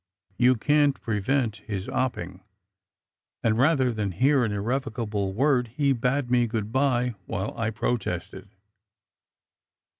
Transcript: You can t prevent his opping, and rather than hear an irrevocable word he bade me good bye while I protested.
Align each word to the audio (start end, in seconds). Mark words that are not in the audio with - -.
You 0.39 0.55
can 0.55 0.93
t 0.93 0.99
prevent 0.99 1.57
his 1.57 1.85
opping, 1.85 2.41
and 3.43 3.55
rather 3.59 3.93
than 3.93 4.13
hear 4.13 4.43
an 4.43 4.51
irrevocable 4.51 5.31
word 5.31 5.67
he 5.77 5.93
bade 5.93 6.31
me 6.31 6.47
good 6.47 6.71
bye 6.71 7.13
while 7.27 7.55
I 7.55 7.69
protested. 7.69 8.49